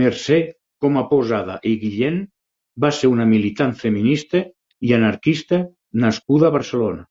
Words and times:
Mercè 0.00 0.36
Comaposada 0.86 1.56
i 1.72 1.74
Guillén 1.86 2.20
va 2.86 2.92
ser 3.02 3.12
una 3.16 3.28
militant 3.34 3.76
feminista 3.84 4.46
i 4.92 4.96
anarquista 5.02 5.64
nascuda 6.08 6.50
a 6.54 6.58
Barcelona. 6.62 7.06